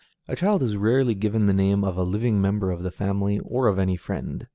[0.27, 3.67] A child is rarely given the name of a living member of the family, or
[3.67, 4.47] of any friend.